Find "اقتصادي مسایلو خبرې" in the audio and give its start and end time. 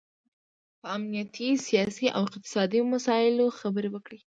2.29-3.89